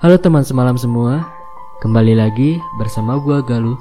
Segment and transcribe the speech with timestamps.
[0.00, 1.28] Halo teman semalam semua,
[1.84, 3.76] kembali lagi bersama gua Galuh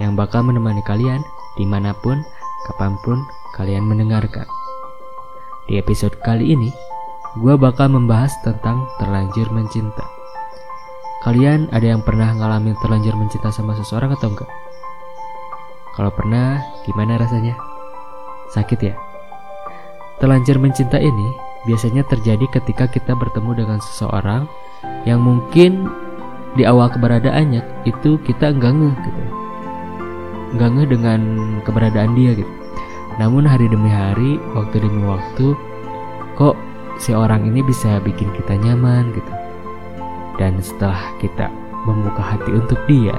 [0.00, 1.20] yang bakal menemani kalian
[1.60, 2.24] di mana pun,
[2.64, 3.20] kapan pun
[3.52, 4.48] kalian mendengarkan.
[5.68, 6.72] Di episode kali ini,
[7.44, 10.08] gua bakal membahas tentang terlanjur mencinta.
[11.20, 14.48] Kalian ada yang pernah ngalamin terlanjur mencinta sama seseorang atau enggak?
[16.00, 17.52] Kalau pernah, gimana rasanya?
[18.56, 18.96] Sakit ya?
[20.16, 21.28] Terlanjur mencinta ini
[21.68, 24.48] biasanya terjadi ketika kita bertemu dengan seseorang
[25.06, 25.88] yang mungkin
[26.58, 29.22] di awal keberadaannya itu kita enggak ngeh gitu.
[30.56, 31.20] Enggak ngeh dengan
[31.62, 32.52] keberadaan dia gitu.
[33.18, 35.54] Namun hari demi hari, waktu demi waktu,
[36.38, 36.54] kok
[37.02, 39.32] si orang ini bisa bikin kita nyaman gitu.
[40.38, 41.50] Dan setelah kita
[41.82, 43.14] membuka hati untuk dia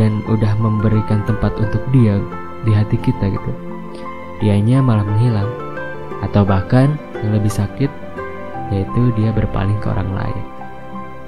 [0.00, 2.16] dan udah memberikan tempat untuk dia
[2.64, 3.52] di hati kita gitu.
[4.40, 5.48] Dianya malah menghilang
[6.24, 7.90] atau bahkan yang lebih sakit
[8.72, 10.44] yaitu dia berpaling ke orang lain.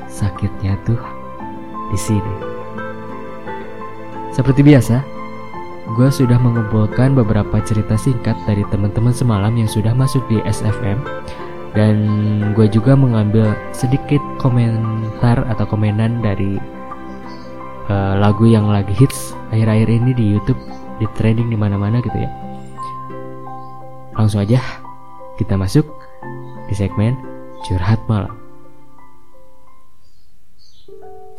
[0.09, 0.99] Sakitnya tuh
[1.93, 2.35] di sini.
[4.33, 4.99] Seperti biasa,
[5.95, 10.99] gue sudah mengumpulkan beberapa cerita singkat dari teman-teman semalam yang sudah masuk di SFM
[11.77, 11.97] dan
[12.55, 16.57] gue juga mengambil sedikit komentar atau komenan dari
[17.91, 20.59] uh, lagu yang lagi hits akhir-akhir ini di YouTube,
[21.03, 22.31] di trending di mana-mana gitu ya.
[24.15, 24.63] Langsung aja
[25.37, 25.85] kita masuk
[26.71, 27.34] di segmen
[27.65, 28.37] curhat malam.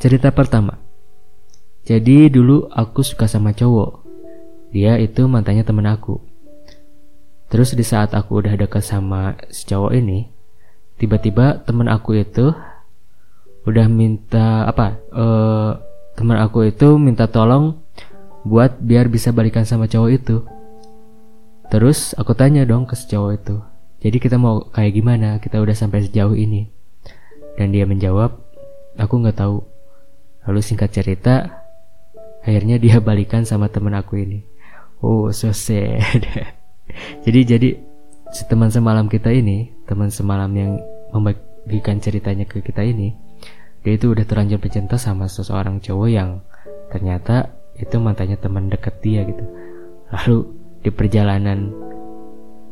[0.02, 0.82] Cerita pertama.
[1.86, 4.02] Jadi dulu aku suka sama cowok.
[4.74, 6.18] Dia itu mantannya temen aku.
[7.48, 10.26] Terus di saat aku udah dekat sama si cowok ini,
[10.98, 12.52] tiba-tiba temen aku itu
[13.70, 14.98] udah minta apa?
[15.14, 15.78] Uh,
[16.18, 17.78] teman aku itu minta tolong
[18.42, 20.42] buat biar bisa balikan sama cowok itu.
[21.70, 23.75] Terus aku tanya dong ke si cowok itu.
[24.06, 25.42] Jadi kita mau kayak gimana?
[25.42, 26.70] Kita udah sampai sejauh ini.
[27.58, 28.38] Dan dia menjawab,
[29.02, 29.66] aku nggak tahu.
[30.46, 31.66] Lalu singkat cerita,
[32.46, 34.46] akhirnya dia balikan sama teman aku ini.
[35.02, 36.22] Oh, so sad.
[37.26, 37.70] jadi jadi
[38.30, 40.78] si teman semalam kita ini, teman semalam yang
[41.10, 43.18] membagikan ceritanya ke kita ini,
[43.86, 46.42] dia itu udah terlanjur mencinta sama seseorang cowok yang
[46.90, 49.46] ternyata itu mantannya teman dekat dia gitu
[50.10, 50.38] lalu
[50.82, 51.70] di perjalanan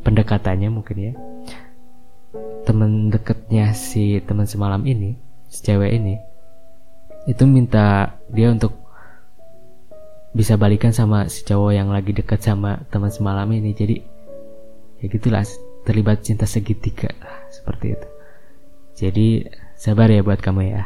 [0.02, 1.14] pendekatannya mungkin ya
[2.63, 5.19] teman dekatnya si teman semalam ini
[5.51, 6.16] si cewek ini
[7.29, 8.75] itu minta dia untuk
[10.34, 14.01] bisa balikan sama si cowok yang lagi dekat sama teman semalam ini jadi
[15.00, 15.46] ya gitulah
[15.85, 17.12] terlibat cinta segitiga
[17.53, 18.07] seperti itu
[18.97, 19.28] jadi
[19.78, 20.84] sabar ya buat kamu ya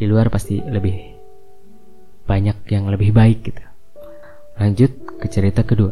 [0.00, 1.20] di luar pasti lebih
[2.30, 3.64] banyak yang lebih baik gitu.
[4.54, 5.90] Lanjut ke cerita kedua.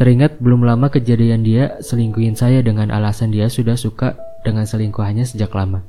[0.00, 5.52] Teringat belum lama kejadian dia selingkuhin saya dengan alasan dia sudah suka dengan selingkuhannya sejak
[5.52, 5.84] lama.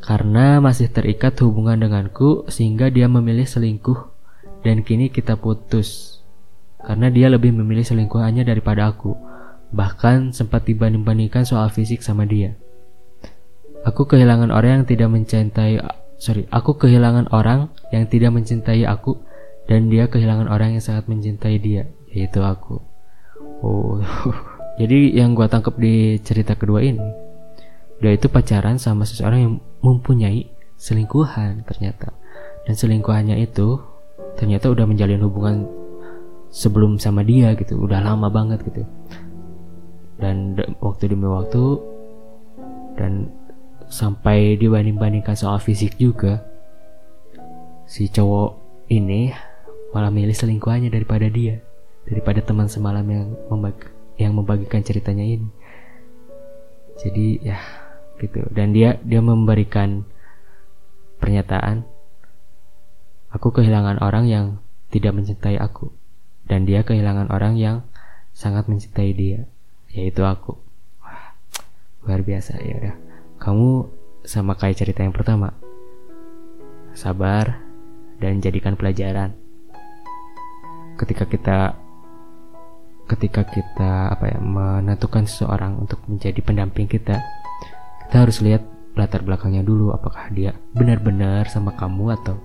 [0.00, 4.00] Karena masih terikat hubungan denganku sehingga dia memilih selingkuh
[4.64, 6.24] dan kini kita putus.
[6.80, 9.12] Karena dia lebih memilih selingkuhannya daripada aku.
[9.76, 12.56] Bahkan sempat dibanding-bandingkan soal fisik sama dia.
[13.84, 15.84] Aku kehilangan orang yang tidak mencintai
[16.16, 19.20] sorry, aku kehilangan orang yang tidak mencintai aku
[19.68, 22.80] dan dia kehilangan orang yang sangat mencintai dia, yaitu aku.
[23.58, 23.98] Oh,
[24.80, 27.02] jadi yang gue tangkap di cerita kedua ini,
[27.98, 30.46] dia itu pacaran sama seseorang yang mempunyai
[30.78, 32.14] selingkuhan ternyata,
[32.66, 33.82] dan selingkuhannya itu
[34.38, 35.66] ternyata udah menjalin hubungan
[36.54, 38.86] sebelum sama dia gitu, udah lama banget gitu.
[40.18, 41.78] Dan waktu demi waktu
[42.98, 43.30] dan
[43.86, 46.42] sampai dibanding-bandingkan soal fisik juga
[47.88, 48.50] si cowok
[48.92, 49.32] ini
[49.96, 51.64] malah milih selingkuhannya daripada dia
[52.08, 53.84] daripada teman semalam yang membagi,
[54.16, 55.48] yang membagikan ceritanya ini
[56.98, 57.58] jadi ya
[58.18, 60.02] gitu dan dia dia memberikan
[61.22, 61.86] pernyataan
[63.30, 64.46] aku kehilangan orang yang
[64.90, 65.94] tidak mencintai aku
[66.48, 67.86] dan dia kehilangan orang yang
[68.34, 69.46] sangat mencintai dia
[69.92, 70.58] yaitu aku
[71.04, 71.36] wah
[72.02, 72.94] luar biasa ya udah
[73.38, 73.86] kamu
[74.28, 75.54] sama kayak cerita yang pertama.
[76.92, 77.62] Sabar
[78.18, 79.32] dan jadikan pelajaran.
[80.98, 81.78] Ketika kita
[83.08, 87.16] ketika kita apa ya menentukan seseorang untuk menjadi pendamping kita,
[88.06, 88.62] kita harus lihat
[88.94, 92.36] latar belakangnya dulu apakah dia benar-benar sama kamu atau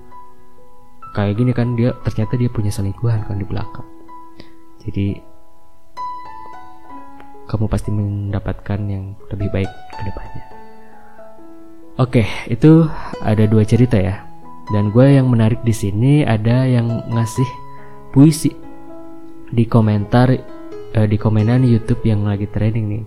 [1.14, 3.86] kayak gini kan dia ternyata dia punya selingkuhan kan di belakang.
[4.84, 5.20] Jadi
[7.48, 10.44] kamu pasti mendapatkan yang lebih baik ke depannya.
[12.02, 12.90] Oke, itu
[13.22, 14.26] ada dua cerita ya.
[14.72, 17.46] Dan gue yang menarik di sini ada yang ngasih
[18.16, 18.50] puisi
[19.54, 20.34] di komentar
[20.96, 23.06] uh, di komenan YouTube yang lagi trending nih.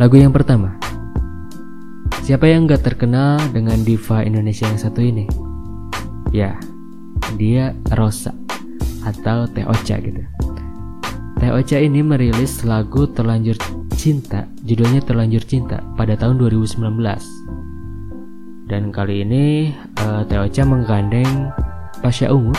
[0.00, 0.80] Lagu yang pertama
[2.24, 5.28] Siapa yang gak terkenal dengan diva Indonesia yang satu ini?
[6.32, 6.56] Ya,
[7.36, 8.32] dia Rosa
[9.04, 10.24] atau Teh Ocha gitu.
[11.36, 13.60] Teh Ocha ini merilis lagu Terlanjur
[13.92, 16.80] Cinta, judulnya Terlanjur Cinta pada tahun 2019.
[18.72, 21.52] Dan kali ini uh, Teh Ocha menggandeng
[22.00, 22.56] Pasha Ungu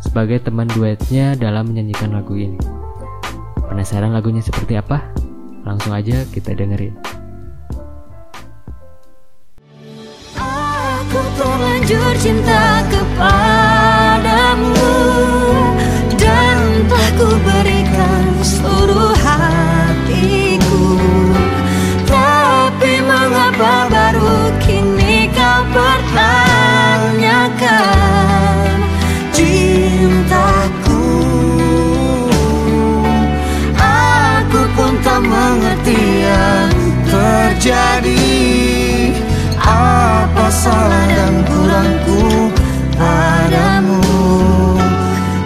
[0.00, 2.56] sebagai teman duetnya dalam menyanyikan lagu ini.
[3.68, 5.27] Penasaran lagunya seperti apa?
[5.66, 6.94] Langsung aja kita dengerin.
[10.38, 13.57] Aku terlanjur cinta kepadamu
[37.58, 39.10] terjadi?
[39.58, 42.54] Apa salah dan kurangku
[42.94, 43.98] padamu?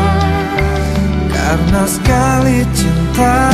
[1.28, 3.52] Karena sekali cinta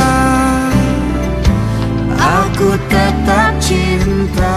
[2.15, 4.55] Aku tetap cinta.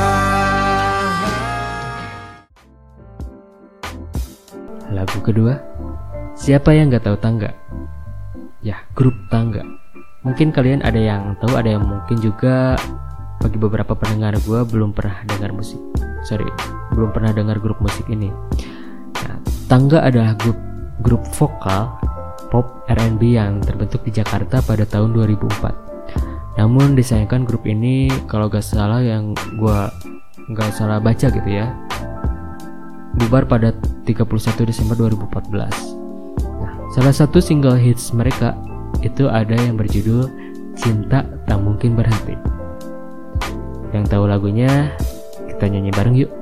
[4.94, 5.58] Lagu kedua,
[6.46, 7.50] siapa yang gak tahu tangga?
[8.62, 9.66] Ya, grup tangga.
[10.22, 12.78] Mungkin kalian ada yang tahu, ada yang mungkin juga
[13.42, 15.82] bagi beberapa pendengar gue belum pernah dengar musik.
[16.22, 16.46] Sorry,
[16.94, 18.30] belum pernah dengar grup musik ini.
[19.26, 20.54] Nah, tangga adalah grup
[21.02, 21.90] grup vokal
[22.54, 26.62] pop R&B yang terbentuk di Jakarta pada tahun 2004.
[26.62, 29.78] Namun disayangkan grup ini kalau gak salah yang gue
[30.46, 31.74] nggak salah baca gitu ya
[33.18, 33.74] bubar pada
[34.06, 35.95] 31 Desember 2014.
[36.96, 38.56] Salah satu single hits mereka
[39.04, 40.32] itu ada yang berjudul
[40.80, 42.32] Cinta Tak Mungkin Berhenti.
[43.92, 44.96] Yang tahu lagunya,
[45.44, 46.32] kita nyanyi bareng yuk.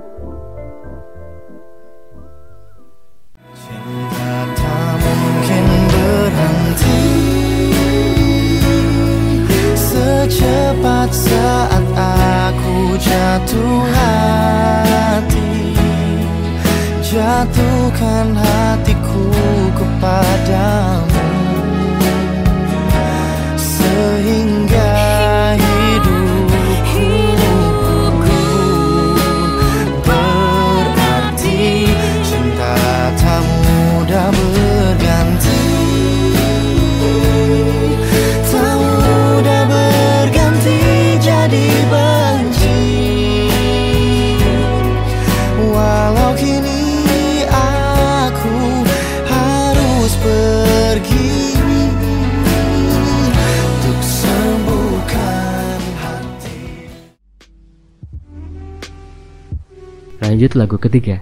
[60.22, 61.18] Lanjut lagu ketiga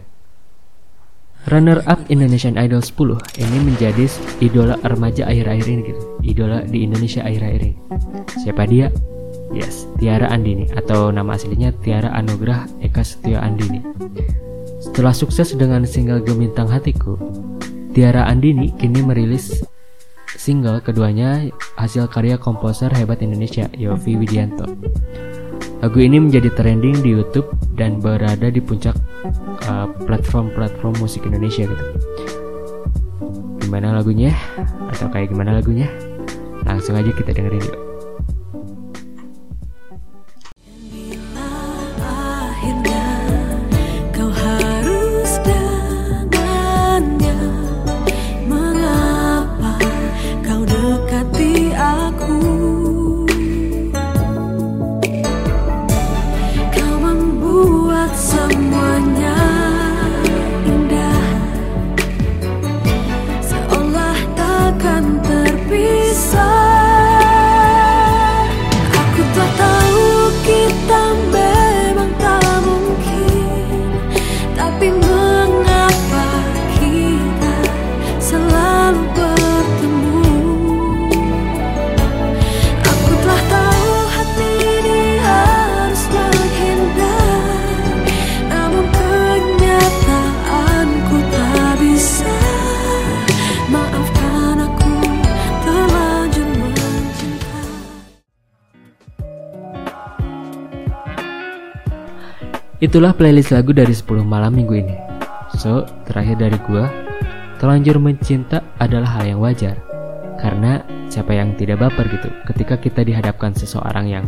[1.49, 4.13] Runner up Indonesian Idol 10 ini menjadi
[4.45, 6.03] idola remaja akhir-akhir ini gitu.
[6.21, 7.77] Idola di Indonesia akhir-akhir ini.
[8.45, 8.93] Siapa dia?
[9.57, 13.81] Yes, Tiara Andini atau nama aslinya Tiara Anugrah Eka Setia Andini.
[14.85, 17.17] Setelah sukses dengan single Gemintang Hatiku,
[17.93, 19.61] Tiara Andini kini merilis
[20.33, 24.65] single keduanya hasil karya komposer hebat Indonesia Yofi Widianto.
[25.85, 28.97] Lagu ini menjadi trending di YouTube dan berada di puncak
[29.69, 31.87] uh, platform-platform uh, musik Indonesia gitu.
[33.61, 34.33] Gimana lagunya?
[34.89, 35.93] Atau kayak gimana lagunya?
[36.65, 37.92] Langsung aja kita dengerin yuk.
[64.83, 65.32] 看
[102.83, 104.99] Itulah playlist lagu dari 10 malam minggu ini.
[105.55, 106.91] So, terakhir dari gua,
[107.63, 109.79] terlanjur mencinta adalah hal yang wajar.
[110.35, 114.27] Karena siapa yang tidak baper gitu ketika kita dihadapkan seseorang yang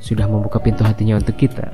[0.00, 1.68] sudah membuka pintu hatinya untuk kita.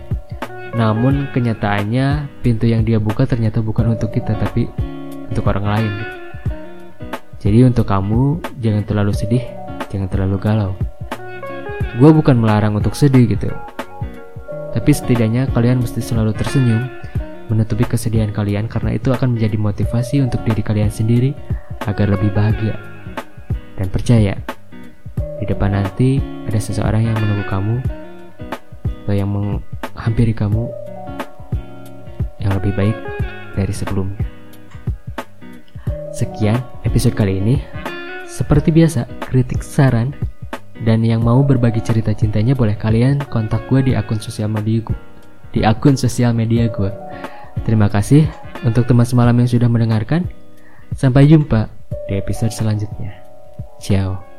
[0.74, 4.66] Namun kenyataannya pintu yang dia buka ternyata bukan untuk kita tapi
[5.30, 6.14] untuk orang lain gitu.
[7.46, 9.46] Jadi untuk kamu jangan terlalu sedih,
[9.86, 10.74] jangan terlalu galau.
[11.94, 13.54] Gue bukan melarang untuk sedih gitu,
[14.72, 16.88] tapi setidaknya kalian mesti selalu tersenyum,
[17.52, 21.36] menutupi kesedihan kalian karena itu akan menjadi motivasi untuk diri kalian sendiri
[21.84, 22.80] agar lebih bahagia.
[23.76, 24.34] Dan percaya,
[25.40, 27.76] di depan nanti ada seseorang yang menunggu kamu
[29.04, 30.70] atau yang menghampiri kamu
[32.40, 32.96] yang lebih baik
[33.52, 34.24] dari sebelumnya.
[36.12, 37.56] Sekian episode kali ini.
[38.24, 40.16] Seperti biasa, kritik saran
[40.82, 44.98] dan yang mau berbagi cerita cintanya boleh kalian kontak gue di akun sosial media gue.
[45.52, 46.90] Di akun sosial media gue.
[47.62, 48.26] Terima kasih
[48.66, 50.26] untuk teman semalam yang sudah mendengarkan.
[50.98, 51.70] Sampai jumpa
[52.10, 53.14] di episode selanjutnya.
[53.78, 54.31] Ciao.